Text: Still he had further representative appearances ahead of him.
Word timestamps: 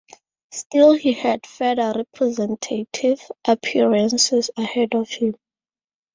Still 0.49 0.93
he 0.93 1.13
had 1.13 1.45
further 1.45 1.93
representative 1.95 3.19
appearances 3.45 4.49
ahead 4.57 4.95
of 4.95 5.09
him. 5.09 5.35